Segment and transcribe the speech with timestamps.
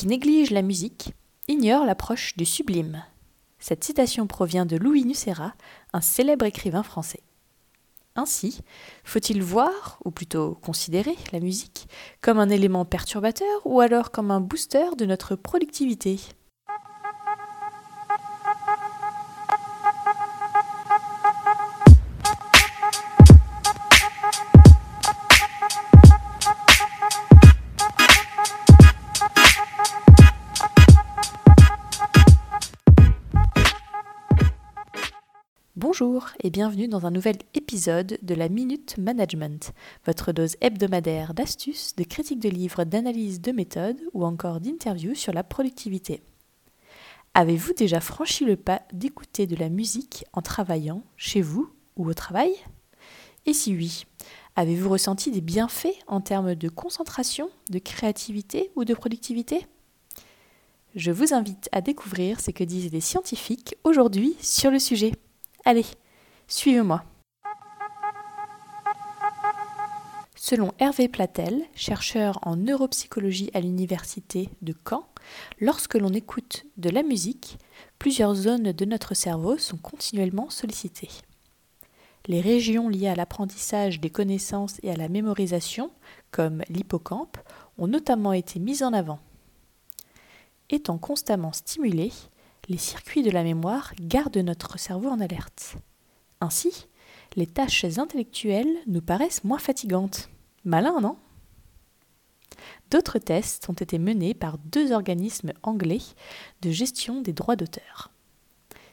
[0.00, 1.12] qui néglige la musique
[1.46, 3.04] ignore l'approche du sublime.
[3.58, 5.52] Cette citation provient de Louis Nucera,
[5.92, 7.20] un célèbre écrivain français.
[8.16, 8.62] Ainsi,
[9.04, 11.86] faut-il voir, ou plutôt considérer, la musique
[12.22, 16.18] comme un élément perturbateur ou alors comme un booster de notre productivité?
[35.92, 39.72] Bonjour et bienvenue dans un nouvel épisode de la Minute Management,
[40.06, 45.32] votre dose hebdomadaire d'astuces, de critiques de livres, d'analyse de méthodes ou encore d'interviews sur
[45.32, 46.22] la productivité.
[47.34, 52.14] Avez-vous déjà franchi le pas d'écouter de la musique en travaillant chez vous ou au
[52.14, 52.52] travail?
[53.44, 54.04] Et si oui,
[54.54, 59.66] avez-vous ressenti des bienfaits en termes de concentration, de créativité ou de productivité?
[60.94, 65.14] Je vous invite à découvrir ce que disent les scientifiques aujourd'hui sur le sujet.
[65.64, 65.86] Allez,
[66.48, 67.04] suivez-moi.
[70.34, 75.06] Selon Hervé Platel, chercheur en neuropsychologie à l'université de Caen,
[75.60, 77.58] lorsque l'on écoute de la musique,
[77.98, 81.10] plusieurs zones de notre cerveau sont continuellement sollicitées.
[82.26, 85.90] Les régions liées à l'apprentissage des connaissances et à la mémorisation,
[86.30, 87.36] comme l'hippocampe,
[87.76, 89.20] ont notamment été mises en avant.
[90.70, 92.12] Étant constamment stimulées,
[92.70, 95.74] les circuits de la mémoire gardent notre cerveau en alerte.
[96.40, 96.86] Ainsi,
[97.34, 100.30] les tâches intellectuelles nous paraissent moins fatigantes.
[100.64, 101.16] Malin, non?
[102.92, 106.00] D'autres tests ont été menés par deux organismes anglais
[106.62, 108.12] de gestion des droits d'auteur.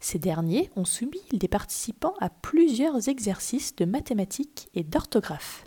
[0.00, 5.64] Ces derniers ont soumis les participants à plusieurs exercices de mathématiques et d'orthographe.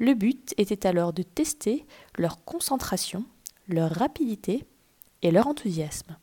[0.00, 1.86] Le but était alors de tester
[2.18, 3.24] leur concentration,
[3.68, 4.64] leur rapidité
[5.22, 6.16] et leur enthousiasme.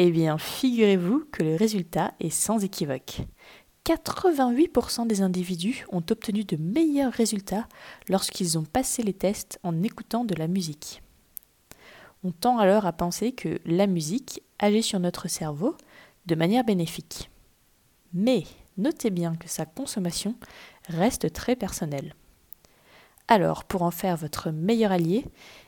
[0.00, 3.22] Eh bien, figurez-vous que le résultat est sans équivoque.
[3.84, 7.66] 88% des individus ont obtenu de meilleurs résultats
[8.08, 11.02] lorsqu'ils ont passé les tests en écoutant de la musique.
[12.22, 15.76] On tend alors à penser que la musique agit sur notre cerveau
[16.26, 17.28] de manière bénéfique.
[18.12, 18.44] Mais
[18.76, 20.36] notez bien que sa consommation
[20.88, 22.14] reste très personnelle.
[23.30, 25.26] Alors, pour en faire votre meilleur allié,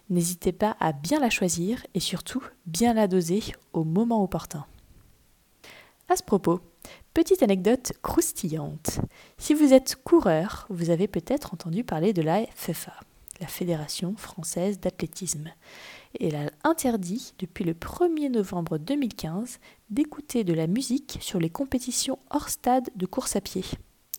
[0.08, 3.42] n'hésitez pas à bien la choisir et surtout bien la doser
[3.74, 4.64] au moment opportun.
[6.08, 6.60] À ce propos,
[7.12, 9.00] petite anecdote croustillante.
[9.36, 12.94] Si vous êtes coureur, vous avez peut-être entendu parler de la FFA,
[13.40, 15.50] la Fédération française d'athlétisme.
[16.18, 19.58] Elle a interdit depuis le 1er novembre 2015
[19.90, 23.64] d'écouter de la musique sur les compétitions hors stade de course à pied.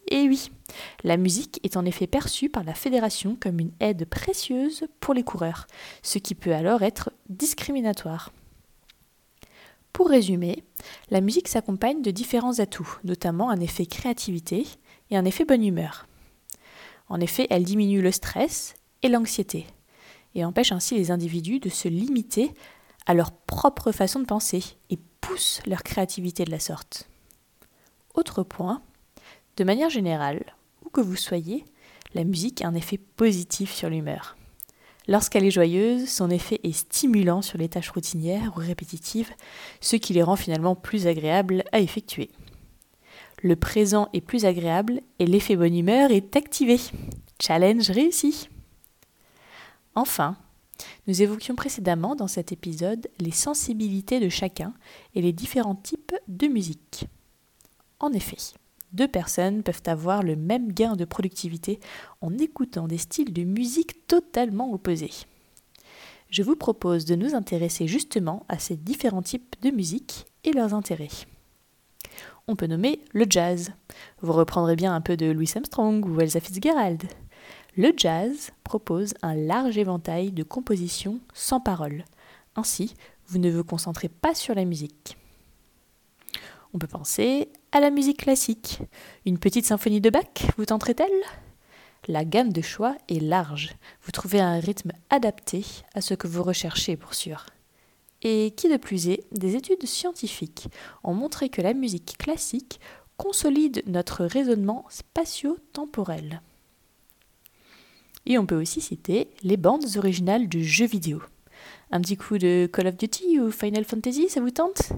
[0.08, 0.52] Et oui,
[1.04, 5.24] la musique est en effet perçue par la fédération comme une aide précieuse pour les
[5.24, 5.68] coureurs,
[6.02, 8.32] ce qui peut alors être discriminatoire.
[9.94, 10.64] Pour résumer,
[11.10, 14.66] la musique s'accompagne de différents atouts, notamment un effet créativité
[15.10, 16.08] et un effet bonne humeur.
[17.10, 18.74] En effet, elle diminue le stress
[19.04, 19.68] et l'anxiété,
[20.34, 22.52] et empêche ainsi les individus de se limiter
[23.06, 27.10] à leur propre façon de penser et pousse leur créativité de la sorte.
[28.14, 28.82] Autre point,
[29.58, 30.44] de manière générale,
[30.86, 31.66] où que vous soyez,
[32.14, 34.36] la musique a un effet positif sur l'humeur.
[35.08, 39.32] Lorsqu'elle est joyeuse, son effet est stimulant sur les tâches routinières ou répétitives,
[39.80, 42.30] ce qui les rend finalement plus agréables à effectuer.
[43.42, 46.80] Le présent est plus agréable et l'effet bonne humeur est activé.
[47.42, 48.50] Challenge réussi.
[49.96, 50.38] Enfin,
[51.08, 54.74] nous évoquions précédemment dans cet épisode les sensibilités de chacun
[55.16, 57.06] et les différents types de musique.
[58.00, 58.38] En effet,
[58.94, 61.80] deux personnes peuvent avoir le même gain de productivité
[62.22, 65.12] en écoutant des styles de musique totalement opposés.
[66.30, 70.74] Je vous propose de nous intéresser justement à ces différents types de musique et leurs
[70.74, 71.10] intérêts.
[72.48, 73.74] On peut nommer le jazz.
[74.22, 77.04] Vous reprendrez bien un peu de Louis Armstrong ou Elsa Fitzgerald.
[77.78, 82.04] Le jazz propose un large éventail de compositions sans paroles.
[82.56, 82.96] Ainsi,
[83.28, 85.18] vous ne vous concentrez pas sur la musique.
[86.74, 88.80] On peut penser à la musique classique.
[89.26, 90.26] Une petite symphonie de Bach
[90.58, 91.10] vous tenterait-elle
[92.08, 93.74] La gamme de choix est large.
[94.04, 97.46] Vous trouvez un rythme adapté à ce que vous recherchez pour sûr.
[98.24, 100.68] Et qui de plus est, des études scientifiques
[101.04, 102.80] ont montré que la musique classique
[103.18, 106.42] consolide notre raisonnement spatio-temporel.
[108.26, 111.22] Et on peut aussi citer les bandes originales de jeux vidéo.
[111.92, 114.92] Un petit coup de Call of Duty ou Final Fantasy, ça vous tente?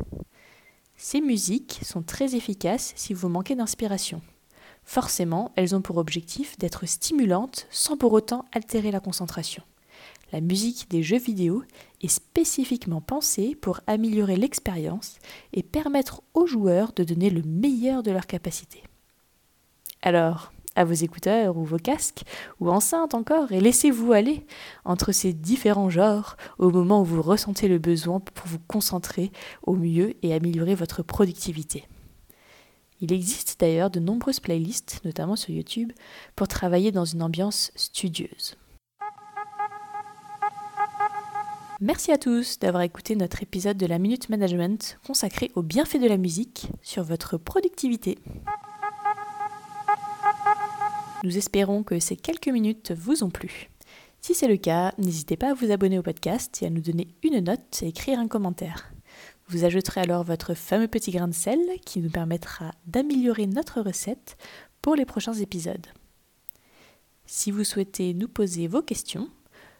[1.03, 4.21] Ces musiques sont très efficaces si vous manquez d'inspiration.
[4.85, 9.63] Forcément, elles ont pour objectif d'être stimulantes sans pour autant altérer la concentration.
[10.31, 11.63] la musique des jeux vidéo
[12.01, 15.19] est spécifiquement pensée pour améliorer l'expérience
[15.51, 18.83] et permettre aux joueurs de donner le meilleur de leurs capacités.
[20.01, 22.23] Alors, à vos écouteurs ou vos casques
[22.59, 24.45] ou enceintes encore et laissez-vous aller
[24.85, 29.31] entre ces différents genres au moment où vous ressentez le besoin pour vous concentrer
[29.63, 31.87] au mieux et améliorer votre productivité.
[33.01, 35.91] Il existe d'ailleurs de nombreuses playlists, notamment sur YouTube,
[36.35, 38.55] pour travailler dans une ambiance studieuse.
[41.81, 46.07] Merci à tous d'avoir écouté notre épisode de la Minute Management consacré aux bienfaits de
[46.07, 48.19] la musique sur votre productivité.
[51.23, 53.69] Nous espérons que ces quelques minutes vous ont plu.
[54.21, 57.07] Si c'est le cas, n'hésitez pas à vous abonner au podcast et à nous donner
[57.23, 58.93] une note et écrire un commentaire.
[59.47, 64.37] Vous ajouterez alors votre fameux petit grain de sel qui nous permettra d'améliorer notre recette
[64.81, 65.87] pour les prochains épisodes.
[67.25, 69.29] Si vous souhaitez nous poser vos questions,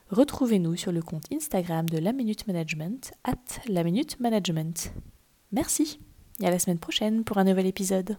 [0.09, 3.35] retrouvez-nous sur le compte Instagram de la Minute Management, at
[3.67, 4.93] la Minute Management.
[5.51, 5.99] Merci
[6.41, 8.17] et à la semaine prochaine pour un nouvel épisode.